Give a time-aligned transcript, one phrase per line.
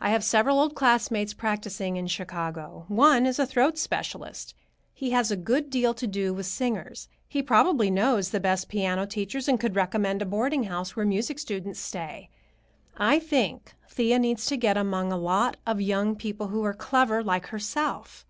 [0.00, 2.84] I have several old classmates practicing in Chicago.
[2.86, 4.54] One is a throat specialist.
[4.94, 7.08] He has a good deal to do with singers.
[7.26, 11.40] He probably knows the best piano teachers and could recommend a boarding house where music
[11.40, 12.30] students stay.
[12.96, 17.24] I think Thea needs to get among a lot of young people who are clever
[17.24, 18.24] like herself.